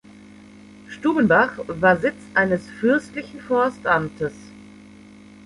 [0.89, 4.33] Stubenbach war Sitz eines fürstlichen Forstamtes.